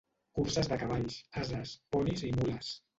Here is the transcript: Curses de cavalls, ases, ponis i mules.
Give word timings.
Curses 0.39 0.69
de 0.71 0.79
cavalls, 0.85 1.19
ases, 1.45 1.77
ponis 1.95 2.29
i 2.33 2.37
mules. 2.43 2.77